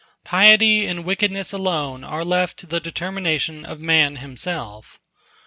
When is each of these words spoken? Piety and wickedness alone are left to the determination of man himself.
Piety 0.23 0.87
and 0.87 1.05
wickedness 1.05 1.53
alone 1.53 2.03
are 2.03 2.25
left 2.25 2.57
to 2.57 2.65
the 2.65 2.79
determination 2.79 3.63
of 3.63 3.79
man 3.79 4.15
himself. 4.15 4.99